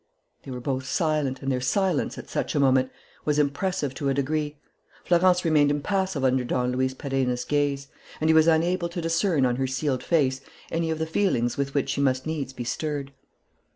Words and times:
They 0.41 0.49
were 0.49 0.59
both 0.59 0.87
silent; 0.87 1.43
and 1.43 1.51
their 1.51 1.61
silence, 1.61 2.17
at 2.17 2.27
such 2.27 2.55
a 2.55 2.59
moment, 2.59 2.89
was 3.23 3.37
impressive 3.37 3.93
to 3.93 4.09
a 4.09 4.15
degree. 4.15 4.57
Florence 5.05 5.45
remained 5.45 5.69
impassive 5.69 6.23
under 6.23 6.43
Don 6.43 6.71
Luis 6.71 6.95
Perenna's 6.95 7.45
gaze; 7.45 7.87
and 8.19 8.27
he 8.27 8.33
was 8.33 8.47
unable 8.47 8.89
to 8.89 8.99
discern 8.99 9.45
on 9.45 9.57
her 9.57 9.67
sealed 9.67 10.01
face 10.01 10.41
any 10.71 10.89
of 10.89 10.97
the 10.97 11.05
feelings 11.05 11.55
with 11.55 11.75
which 11.75 11.89
she 11.91 12.01
must 12.01 12.25
needs 12.25 12.51
be 12.51 12.63
stirred. 12.63 13.11